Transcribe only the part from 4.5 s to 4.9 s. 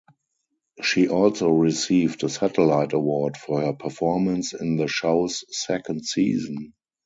in the